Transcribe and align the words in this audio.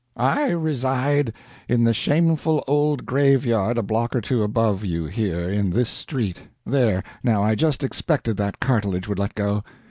"I 0.17 0.49
reside 0.49 1.31
in 1.69 1.83
the 1.83 1.93
shameful 1.93 2.63
old 2.67 3.05
graveyard 3.05 3.77
a 3.77 3.83
block 3.83 4.15
or 4.15 4.21
two 4.21 4.41
above 4.41 4.83
you 4.83 5.05
here, 5.05 5.47
in 5.47 5.69
this 5.69 5.89
street 5.89 6.37
there, 6.65 7.03
now, 7.21 7.43
I 7.43 7.53
just 7.53 7.83
expected 7.83 8.35
that 8.37 8.59
cartilage 8.59 9.07
would 9.07 9.19
let 9.19 9.35
go! 9.35 9.63